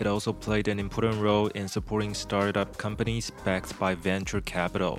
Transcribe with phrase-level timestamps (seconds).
[0.00, 4.98] It also played an important role in supporting startup companies backed by venture capital.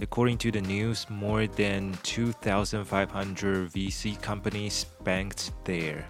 [0.00, 6.04] According to the news, more than 2,500 VC companies banked there.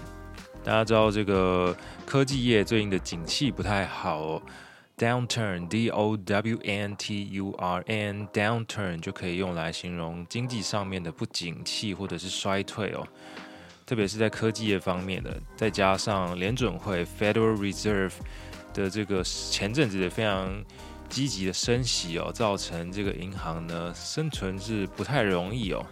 [0.62, 1.76] 大家知道这个
[2.06, 4.42] 科技业最近的景气不太好哦。
[4.95, 6.27] Downturn, D-O-W-N-T-U-R-N,
[8.27, 13.05] downturn 就可以用来形容经济上面的不景气或者是衰退哦，
[13.85, 18.13] 特别是在科技业方面的，再加上联准会 Federal Reserve
[18.73, 20.63] 的这个前阵子的非常
[21.09, 25.83] 积极的升息哦，造成这个银行呢生存是不太容易哦。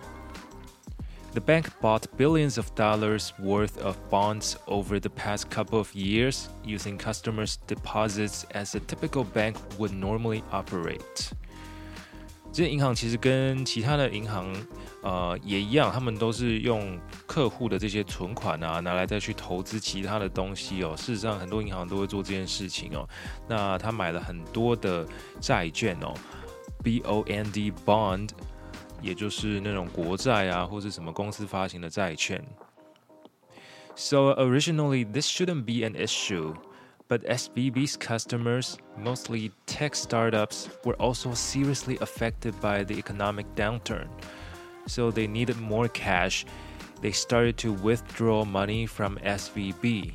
[1.32, 6.46] The bank bought billions of dollars worth of bonds over the past couple of years
[6.64, 11.30] using customers' deposits as a typical bank would normally operate.
[12.52, 14.50] 这些银行其实跟其他的银行，
[15.02, 20.96] 呃，也一样，他们都是用客户的这些存款啊，拿来再去投资其他的东西哦。
[20.96, 23.06] 事实上，很多银行都会做这件事情哦。
[23.46, 25.06] 那他买了很多的
[25.38, 26.14] 债券哦，
[26.82, 28.30] B O N D bond。
[29.00, 32.42] 也就是那种国债啊，或是什么公司发行的债券。
[33.94, 36.54] So originally, this shouldn't be an issue,
[37.08, 44.08] but SVB's customers, mostly tech startups, were also seriously affected by the economic downturn.
[44.86, 46.44] So they needed more cash.
[47.00, 50.12] They started to withdraw money from SVB.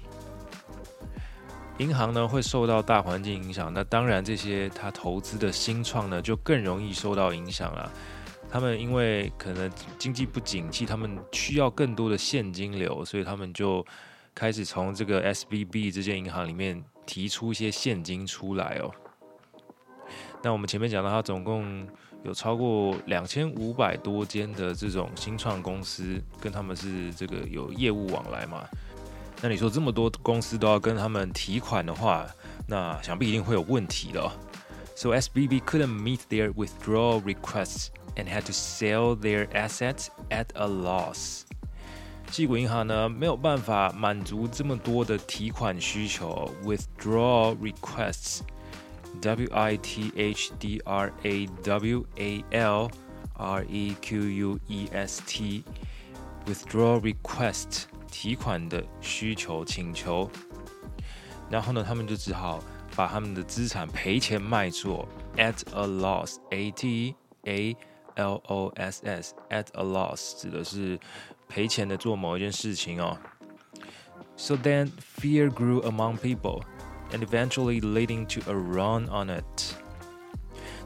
[1.77, 7.91] 银行呢会受到大环境影响，那当然这些他投资的新创呢就更容易受到影响了。
[8.56, 13.84] 他们因为可能经济不景气，他们需要更多的现金流，所以他们就
[14.34, 18.90] 开始从这个 SBB 这间银行里面提出一些现金出来哦。
[20.42, 21.86] 那我们前面讲到，它总共
[22.24, 28.66] 有超过两千五百多间的这种新创公司，跟他们是这个有业务往来嘛。
[29.42, 32.26] 那你说这么多公司都要跟他们提款的话，
[32.66, 34.32] 那想必一定会有问题的。
[34.94, 37.88] So SBB couldn't meet their withdrawal requests.
[38.16, 41.42] and had to sell their assets at a loss。
[42.30, 46.50] 矽谷银行呢没有办法满足这么多的提款需求。
[46.64, 48.40] （withdrawal requests）。
[49.20, 52.90] W I T H D R A W A L
[53.34, 55.62] R E Q U E S T.
[56.46, 57.84] Withdrawal request.
[58.08, 60.30] 提款的需求请求，
[61.50, 62.62] 然后呢，他们就只好
[62.94, 67.14] 把他们的资产赔钱卖做 at a loss，A T
[67.44, 67.76] A
[68.16, 70.98] L O S S at a loss 指的是
[71.48, 73.16] 赔钱的做某一件事情哦。
[74.36, 76.62] So then fear grew among people,
[77.10, 79.74] and eventually leading to a run on it.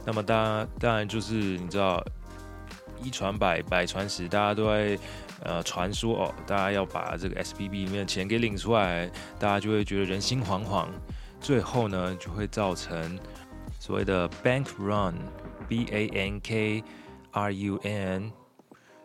[0.05, 2.05] 那么当当然就是你知道，
[3.03, 4.99] 一传百，百传十，大家都在
[5.43, 10.88] 呃传说哦，大家要把这个 SVB 里面的钱给领出来，大家就会觉得人心惶惶，
[11.41, 13.19] 最后呢就会造成
[13.79, 16.85] 所谓的 bank run，B A N K。
[17.32, 18.32] R U N。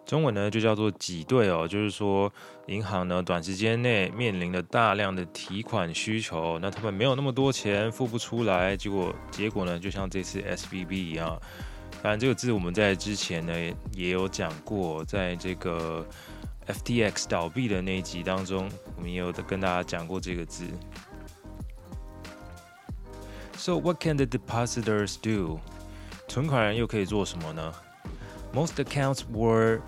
[0.05, 2.31] 中文呢就叫做挤兑哦，就是说
[2.67, 11.35] 银行呢短时间内面临了大量的提款需求，那他们没有那么多钱付不出来，结果结果呢就像这次 S V B 一样，
[12.03, 13.51] 当然这个字我们在之前呢
[13.93, 16.07] 也有讲过，在这个
[16.67, 20.67] F T X 倒闭的那一集当中，我们也有跟大家讲过这个字。
[23.57, 25.59] So what can the depositors do？
[26.27, 27.73] 存款人又可以做什么呢
[28.54, 29.80] ？Most accounts were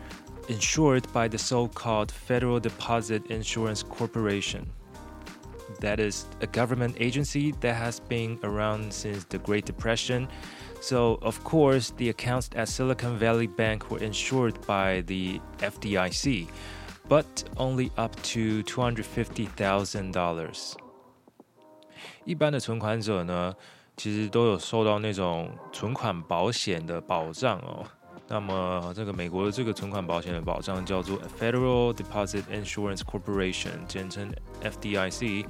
[0.49, 4.67] insured by the so called Federal Deposit Insurance Corporation.
[5.81, 10.29] That is a government agency that has been around since the Great Depression.
[10.81, 16.49] So, of course, the accounts at Silicon Valley Bank were insured by the FDIC,
[17.09, 20.77] but only up to $250,000.
[22.25, 23.55] 一般的存款者呢，
[23.97, 27.87] 其实都有受到那种存款保险的保障哦。
[28.30, 34.30] 那么，这个美国的这个存款保险的保障叫做 Federal Deposit Insurance Corporation，简称
[34.62, 35.46] FDIC。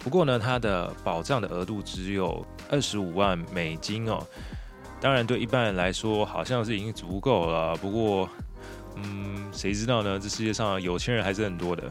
[0.00, 4.22] 不过呢，它的保障的额度只有二十五万美金哦。
[5.00, 7.74] 当然，对一般人来说，好像是已经足够了。
[7.76, 8.28] 不过，
[8.96, 10.20] 嗯，谁知道呢？
[10.20, 11.90] 这世界上有钱人还是很多的。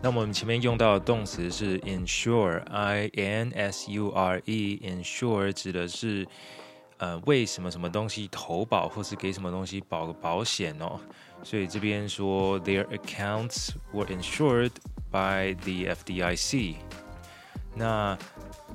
[0.00, 6.24] 那我们前面用到的动词是 insure，I N S U R E，insure 指的是。
[6.97, 10.99] 呃，为什么什么东西投保，或是给什么东西保个保险哦？
[11.43, 14.71] 所以这边说，their accounts were insured
[15.11, 16.75] by the FDIC。
[17.75, 18.17] 那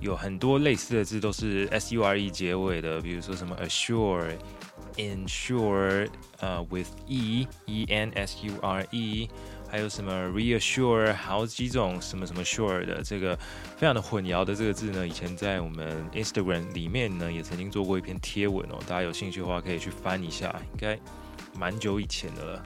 [0.00, 6.08] 有很多类似的字都是 S U R E 结尾的，比如说什么 assure、insure，
[6.40, 9.30] 呃，with E E N S U R E。
[9.72, 13.36] 还有什么 reassure，好几种什么什么 sure 的，这个
[13.76, 15.06] 非常的混淆的这个字呢？
[15.06, 20.98] 以前在我们 Instagram 里面呢，也曾经做过一篇贴文哦，大家有兴趣的话可以去翻一下，应该
[21.58, 22.64] 蛮久以前的了。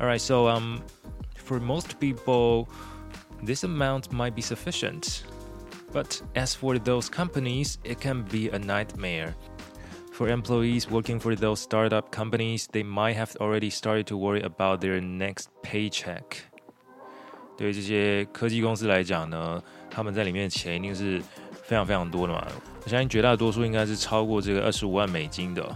[0.00, 0.78] Alright, so um,
[1.44, 2.68] for most people,
[3.44, 5.22] this amount might be sufficient,
[5.92, 9.34] but as for those companies, it can be a nightmare.
[10.13, 14.79] For employees working for those startup companies, they might have already started to worry about
[14.79, 16.21] their next paycheck.
[17.57, 21.19] 对于这些科技公司来讲呢，他们在里面的钱一定是
[21.63, 22.45] 非常非常多的嘛。
[22.83, 25.75] 我相信绝大多数应该是超过这个二十五万美金的。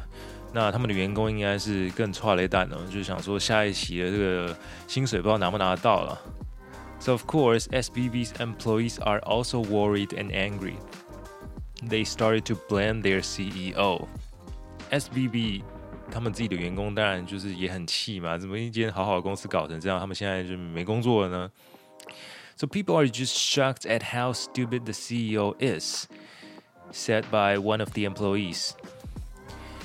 [0.54, 4.56] 那他们的员工应该是更差了一蛋呢，就是想说下一期的这个
[4.88, 6.22] 薪水不知道拿不拿得到了。
[7.00, 10.75] So of course, SVB's employees are also worried and angry.
[11.81, 14.07] They started to blame their CEO.
[14.90, 15.62] SBB
[16.11, 21.50] 他们自己的员工当然就是也很气嘛，怎么一间好好的公司搞成这样，他们现在就没工作了呢？
[22.56, 26.06] So people are just shocked at how stupid the CEO is,
[26.93, 28.72] said by one of the employees.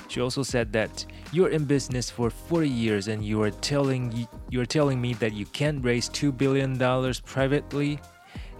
[0.08, 4.66] She also said that you're in business for 40 years and you are telling you're
[4.66, 7.98] telling me that you can't raise 2 billion dollars privately.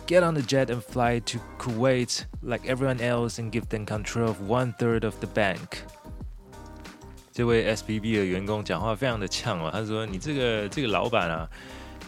[0.07, 4.29] Get on the jet and fly to Kuwait like everyone else and give them control
[4.29, 5.83] of one third of the bank.
[7.34, 11.50] 这位 S B B 的员工讲话非常的呛哦，他说：“你这个这个老板啊，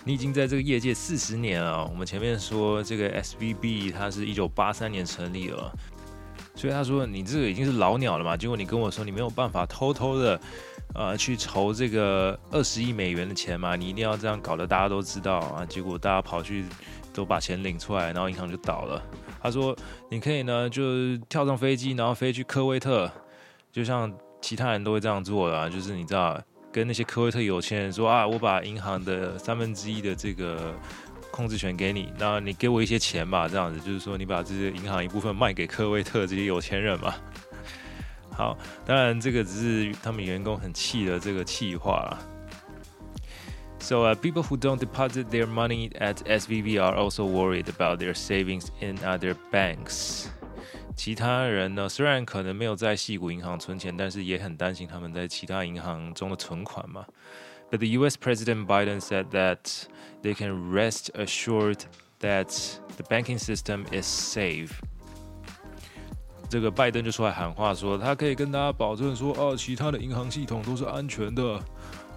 [0.03, 1.83] 你已经在这个业界四十年了。
[1.83, 5.73] 我们前面说这个 S B B 它是一九八三年成立了，
[6.53, 8.37] 所以他说你这个已经是老鸟了嘛。
[8.37, 10.39] 结果你跟我说你没有办法偷偷的
[10.93, 15.65] 呃去筹这个二十亿美元的钱嘛，你一定要这样搞得大家都知道啊。
[15.65, 16.65] 结果大家跑去
[17.11, 19.01] 都把钱领出来，然后银行就倒了。
[19.41, 19.75] 他说
[20.07, 23.11] 你可以呢，就跳上飞机，然后飞去科威特，
[23.71, 26.39] 就像。”其他人都会这样做的，就是你知道，
[26.71, 30.71] 跟那些科威特有钱人说啊，我把银行的三分之一的这个
[31.31, 37.15] 控制权给你，那你给我一些钱吧，这样子就是说你把这些银行一部分卖给科威特这些有钱人嘛。
[38.29, 42.15] 好，当然这个只是他们员工很气的这个气话。
[43.79, 48.67] So uh, people who don't deposit their money at SVB are also worried about their savings
[48.79, 50.27] in other banks.
[50.95, 57.05] 其他人呢，虽然可能没有在细谷银行存钱，但是也很担心他们在其他银行中的存款嘛。
[57.69, 58.17] But the U.S.
[58.17, 59.87] President Biden said that
[60.23, 61.79] they can rest assured
[62.21, 64.71] that the banking system is safe.
[66.49, 71.59] 这个拜登就出来喊话说，他可以跟大家保证说，哦，其他的银行系统都是安全的。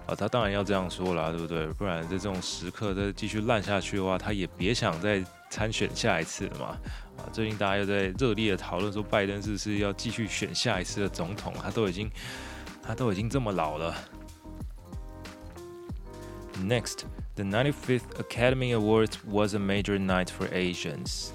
[0.05, 1.67] 啊，他当然要这样说啦，对不对？
[1.73, 6.77] 不然在这种时刻再继续烂下去的话，他也别想再参选下一次了嘛。
[7.31, 11.53] 最近大家又在热烈的讨论说，拜登是不是要继续选下一次的总统？
[11.61, 12.09] 他都已经，
[12.81, 13.95] 他都已经这么老了。
[16.61, 17.03] Next,
[17.35, 21.29] the 95th Academy Awards was a major night for Asians.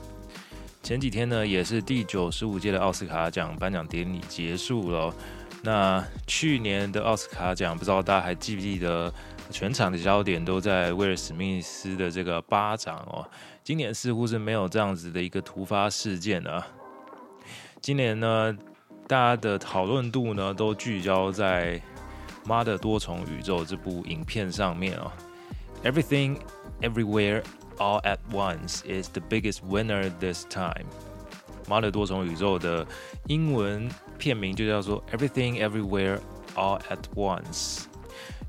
[0.83, 5.15] 前几天呢，也是第九十五届的奥斯卡奖颁奖典礼结束了。
[5.63, 9.11] 那去年的奥斯卡奖，不知道大家还记不记得，
[9.51, 13.27] 全场的焦点都在威尔史密斯的这个巴掌哦。
[13.65, 16.67] 今年似乎是没有这样子的一个突发事件啊。
[17.81, 18.55] 今年呢，
[19.09, 21.79] 大家的讨论度呢，都聚焦在
[22.45, 25.11] 《妈的多重宇宙》这部影片上面啊。
[25.83, 26.37] Everything,
[26.83, 27.43] everywhere.
[27.79, 30.85] All at Once is the biggest winner this time。
[31.67, 32.87] 妈的多重宇宙的
[33.27, 36.21] 英文片名就叫做 Everything Everywhere
[36.55, 37.87] All at Once。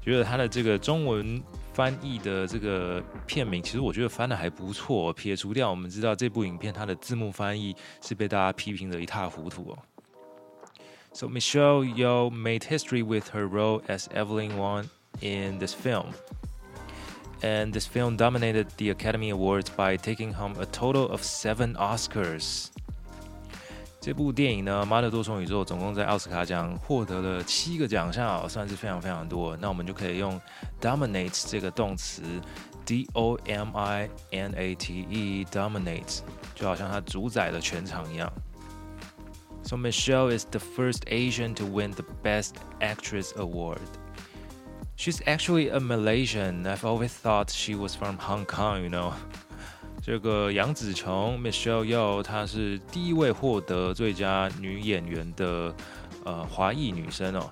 [0.02, 1.42] 觉得它的这个中文
[1.75, 5.13] 翻译的这个片名，其实我觉得翻的还不错。
[5.13, 9.79] 撇除掉我们知道这部影片它的字幕翻译是被大家批评的一塌糊涂哦。
[11.13, 14.89] So Michelle Yeoh made history with her role as Evelyn Wang
[15.21, 16.13] in this film
[17.43, 22.71] and this film dominated the Academy Awards by taking home a total of seven Oscars.
[24.05, 29.57] 这部电影呢，《妈的多重宇宙》总共在奥斯卡奖获得了七个奖项，算是非常非常多。
[29.57, 30.41] 那我们就可以用
[30.81, 32.23] dominate 这个动词，
[32.87, 36.21] d o m i n a t e dominate，
[36.55, 38.33] 就好像它主宰了全场一样。
[39.63, 43.81] So Michelle is the first Asian to win the Best Actress award.
[44.97, 46.65] She's actually a Malaysian.
[46.65, 48.83] I've always thought she was from Hong Kong.
[48.83, 49.13] You know，
[50.06, 55.74] 这个杨紫琼 Michelle Yeo，她是第一位获得最佳女演员的
[56.24, 57.52] 呃华裔女生哦。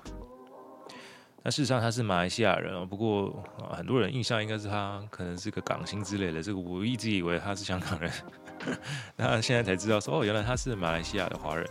[1.42, 3.42] 那事实上她是马来西亚人哦，不过
[3.72, 6.40] 很多人印象应该是她可能是个港星之类的。
[6.40, 8.08] 这个我一直以为她是香港人，
[9.16, 11.68] 那现在才知道说哦，原来她是马来西亚的华人。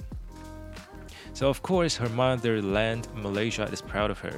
[1.34, 4.34] So of course her motherland Malaysia is proud of her.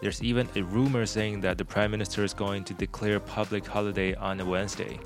[0.00, 4.14] There's even a rumor saying that the Prime Minister is going to declare public holiday
[4.14, 4.98] on a Wednesday.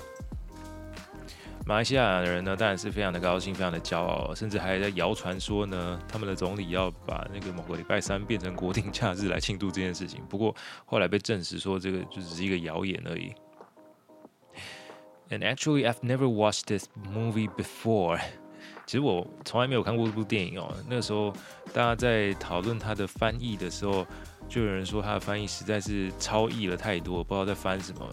[1.65, 10.21] 马来西亚的人呢，当然是非常的高兴，非常的骄傲，甚至还在谣传说呢，他们的总理要把那个某个礼拜三变成国定假日来庆祝这件事情。
[10.27, 10.53] 不过
[10.85, 13.31] 后来被证实说，这个就只是一个谣言而已。
[15.29, 18.19] And actually, I've never watched this movie before.
[18.85, 20.75] 其实我从来没有看过这部电影哦。
[20.89, 21.31] 那个时候
[21.71, 24.05] 大家在讨论它的翻译的时候。
[24.49, 28.05] 就有人说他的翻译实在是超译了太多，不知道在翻什么，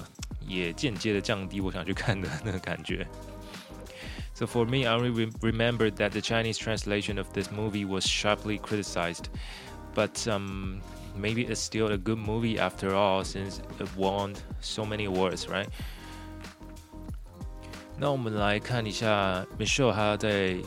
[0.47, 3.05] 也间接的降低我想去看的那个感觉。
[4.38, 9.30] So for me, I only remember that the Chinese translation of this movie was sharply criticized,
[9.94, 10.82] but um,
[11.16, 15.70] maybe it's still a good movie after all, since it won so many awards, right?
[17.98, 20.58] 那我们来看一下 Michelle 他在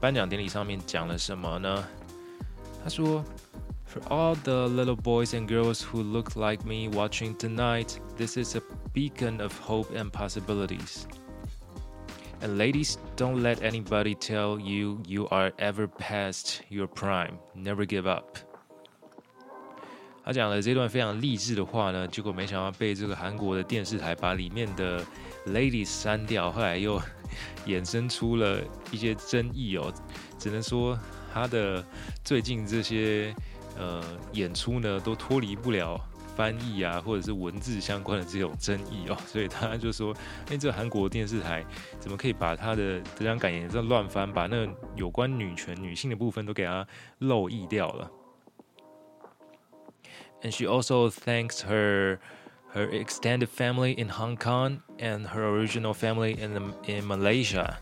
[0.00, 1.84] 颁奖典礼上面讲了什么呢？
[2.82, 3.24] 他说。
[3.90, 8.62] for all the little boys and girls who look like me watching tonight, this is a
[8.92, 11.08] beacon of hope and possibilities.
[12.47, 17.39] Ladies, don't let anybody tell you you are ever past your prime.
[17.55, 18.37] Never give up.
[20.23, 25.03] 他讲了这段非常励志的话呢，结果没想到被这个韩国的电视台把里面的
[25.47, 27.01] ladies 删掉，后来又
[27.65, 28.61] 衍生出了
[28.91, 29.91] 一些争议哦。
[30.37, 30.97] 只能说
[31.33, 31.83] 他的
[32.23, 33.35] 最近这些
[33.77, 35.99] 呃，演出呢都脱离不了
[36.35, 40.13] 翻译啊，或者是文字相关的这种争议哦，所以他就说
[40.51, 41.65] ：“哎，这韩国电视台
[41.99, 46.85] 怎么可以把他的得奖感言这样乱翻，把那有关女权、女性的部分都给他
[47.19, 48.11] 漏译掉了？”
[50.43, 52.19] And she also thanks her
[52.73, 57.77] her extended family in Hong Kong and her original family in in Malaysia.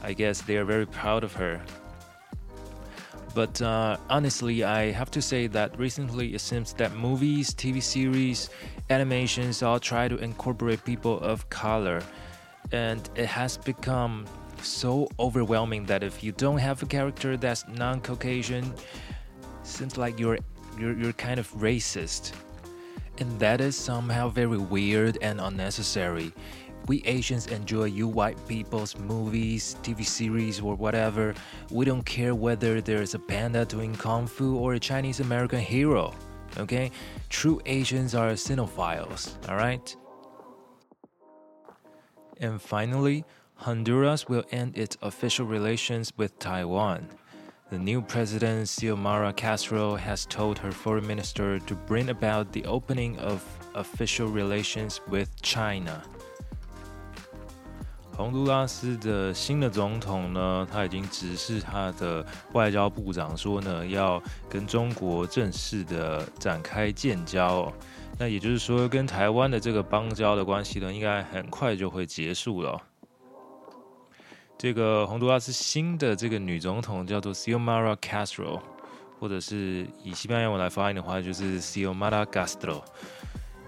[0.00, 1.60] I guess they are very proud of her.
[3.34, 8.50] But uh, honestly, I have to say that recently it seems that movies, TV series,
[8.90, 12.02] animations all try to incorporate people of color.
[12.72, 14.26] And it has become
[14.62, 18.74] so overwhelming that if you don't have a character that's non Caucasian,
[19.62, 20.38] seems like you're,
[20.78, 22.32] you're, you're kind of racist.
[23.18, 26.32] And that is somehow very weird and unnecessary
[26.88, 31.34] we Asians enjoy you white people's movies, TV series, or whatever.
[31.70, 36.14] We don't care whether there's a panda doing kung fu or a Chinese American hero.
[36.56, 36.90] Okay?
[37.28, 39.94] True Asians are xenophiles, alright?
[42.40, 43.24] And finally,
[43.56, 47.08] Honduras will end its official relations with Taiwan.
[47.70, 53.18] The new president Xiomara Castro has told her foreign minister to bring about the opening
[53.18, 56.02] of official relations with China.
[58.18, 67.60] 洪都拉斯的新的总统呢，他已经指示他的外交部长说呢，要跟中国正式的展开建交。
[67.60, 67.72] 哦
[68.20, 72.76] 那也就是说，跟台湾的这个邦交的关系呢，应该很快就会结束了。
[74.58, 78.60] 这个洪都拉斯新的这个女总统叫做 Xiomara Castro，
[79.20, 82.82] 或者是以西班牙文来发音的话，就是 Xiomara Castro。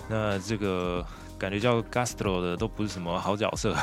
[0.08, 1.06] 那这个。
[1.40, 3.74] 感觉叫 Castro 的都不是什么好角色。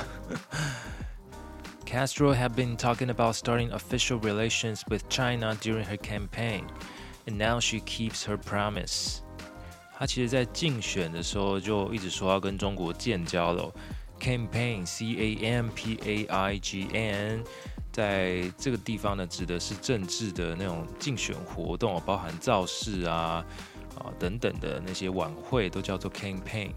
[1.88, 6.66] Castro had been talking about starting official relations with China during her campaign,
[7.26, 9.22] and now she keeps her promise.
[9.98, 13.74] 她其实在竞选的时候就一直说要跟中国建交了。
[14.20, 15.74] Campaign, C-A-M-P-A-I-G-N，
[17.92, 23.44] 在这个地方呢，指的是政治的那种竞选活动，包含造势啊
[23.96, 26.72] 啊等等的那些晚会，都叫做 campaign。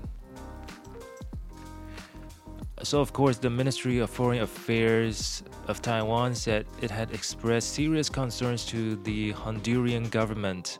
[2.82, 8.08] So, of course, the Ministry of Foreign Affairs of Taiwan said it had expressed serious
[8.08, 10.78] concerns to the Honduran government,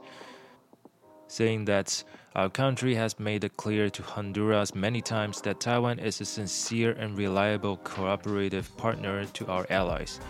[1.29, 2.03] saying that
[2.35, 6.93] our country has made it clear to Honduras many times that Taiwan is a sincere
[6.93, 10.21] and reliable cooperative partner to our allies.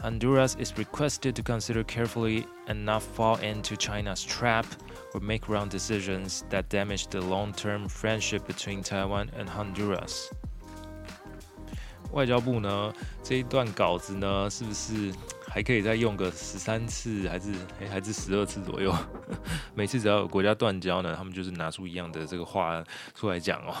[0.00, 4.66] Honduras is requested to consider carefully and not fall into China's trap
[5.12, 10.30] or make wrong decisions that damage the long term friendship between Taiwan and Honduras.
[12.14, 12.92] 外交部呢
[13.24, 15.12] 这一段稿子呢，是不是
[15.48, 18.94] 还可以再用个十三次，还是哎还是十二次左右？
[19.74, 22.82] 每次只要有国家断交呢，他们就是拿出一样的这个话
[23.14, 23.74] 出来讲哦。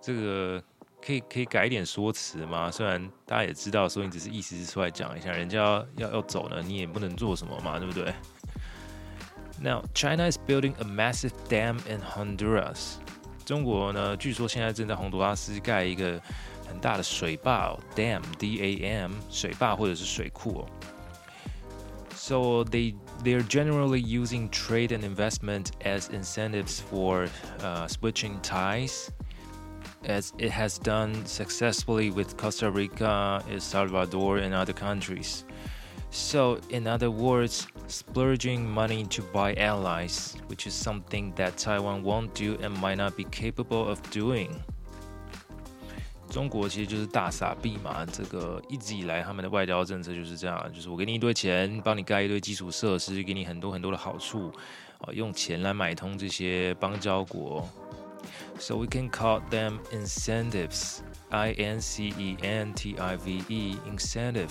[0.00, 0.62] 这个
[1.04, 2.68] 可以可以改一点说辞吗？
[2.68, 8.12] 虽然大家也知道，说你只是意思是出来讲一下，人家要要走呢，你也不能做什么嘛，对不对
[9.62, 12.94] ？Now China is building a massive dam in Honduras。
[13.44, 16.20] 中国呢，据说现在正在洪都拉斯盖一个。
[16.69, 20.67] 很大的水坝哦，dam D A M 水坝或者是水库哦。
[22.15, 27.27] So they they're generally using trade and investment as incentives for
[27.61, 29.09] uh, switching ties,
[30.07, 35.43] as it has done successfully with Costa Rica, El Salvador, and other countries.
[36.09, 42.33] So, in other words, splurging money to buy allies, which is something that Taiwan won't
[42.33, 44.63] do and might not be capable of doing.
[46.30, 54.50] 中国其实就是大傻逼嘛，这个一直以来他们的外交政策就是这样，就是我给你一堆钱，帮你盖一堆基础设施，给你很多很多的好处，
[54.98, 57.68] 啊，用钱来买通这些邦交国。
[58.58, 60.98] So we can call them incentives,
[61.30, 64.50] I N C E N T I V E, incentive，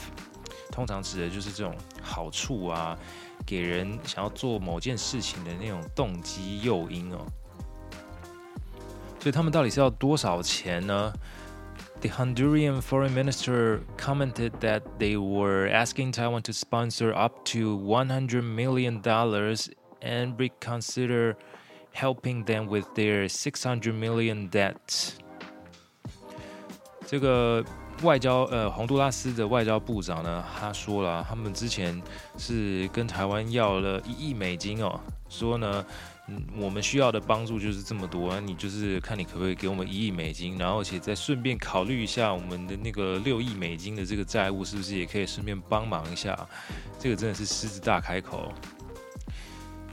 [0.72, 2.98] 通常指的就是这种好处啊，
[3.46, 7.26] 给人想要做某件事情的那种动机诱因哦。
[9.20, 11.13] 所以他们到底是要多少钱呢
[12.01, 18.43] ？The Honduran foreign minister commented that they were asking Taiwan to sponsor up to $100
[18.43, 19.03] million
[20.03, 21.37] and reconsider
[21.93, 25.14] helping them with their 600 million debt.
[27.07, 27.64] 这个
[28.03, 32.03] 外交呃，洪都拉斯的外交部长呢，他说了，他们之前
[32.37, 35.85] 是跟台湾要了一亿美金哦，说呢，
[36.57, 46.49] 我们需要的帮助就是这么多，你就是看你可不可以给我们一亿美金，然后而且再顺便考虑一下我们的那个六亿美金的这个债务，是不是也可以顺便帮忙一下？
[46.99, 48.53] 这个真的是狮子大开口。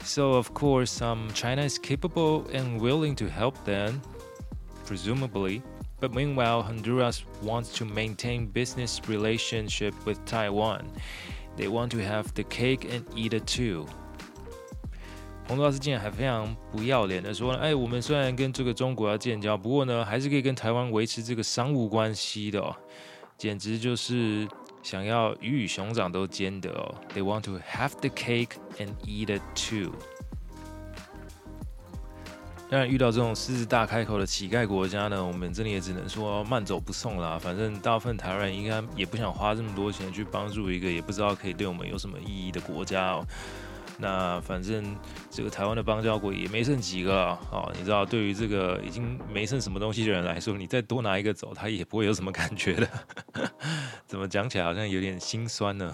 [0.04, 4.00] So of course, um, China is capable and willing to help them,
[4.84, 5.62] presumably.
[6.00, 10.86] But meanwhile, Honduras wants to maintain business relationship with Taiwan.
[11.56, 13.86] They want to have the cake and eat it too.
[15.47, 22.75] 洪都拉斯竟然还非常不要脸的说：“哎，我们虽然跟这个中国要建交，不过呢，还是可以跟台湾维持这个商务关系的哦，
[23.37, 24.45] 简直就是
[24.83, 26.93] 想要鱼与熊掌都兼得哦。
[27.15, 29.93] They want to have the cake and eat it too。
[32.69, 37.39] 当然，遇到这种狮子大开口的乞丐国家呢，我们这里也只能说慢走不送啦。
[37.39, 43.25] 反正大部分台湾人应该也不想花这么多钱去帮助一个也不知道可以对我们有什么意义的国家哦。”
[43.99, 44.95] 那反正
[45.31, 47.67] 这个台湾的邦交国也没剩几个了啊！
[47.75, 52.87] 你知道，对于这个已经没剩什么东西的人来说，你再多拿一个走，他也不会有什么感觉的。
[54.05, 55.91] 怎么讲起来好像有点心酸呢？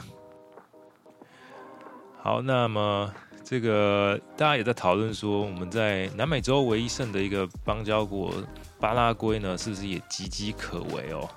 [2.22, 3.10] 好，那么
[3.42, 8.34] 这个大家也在讨论说，我们在南美洲唯一剩的一个邦交国
[8.82, 11.30] 巴拉圭呢，是不是也岌岌可危哦？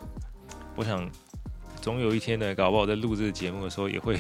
[0.75, 1.09] 我想
[1.81, 4.19] 总有一天呢，搞不好在录这个节目的时候也会。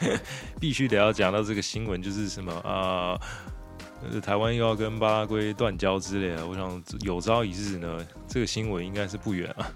[0.59, 3.19] 必须得要讲到这个新闻，就是什么啊？
[4.21, 9.71] 台湾又要跟巴拉圭断交之类的，我想有朝一日呢，这个新闻应该是不远啊。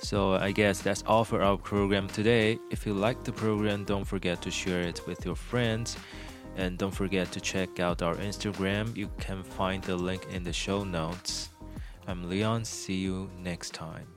[0.00, 2.58] So I guess that's all for our program today.
[2.70, 5.94] If you like the program, don't forget to share it with your friends.
[6.54, 8.94] And don't forget to check out our Instagram.
[8.94, 11.48] You can find the link in the show notes.
[12.06, 12.64] I'm Leon.
[12.64, 14.15] See you next time.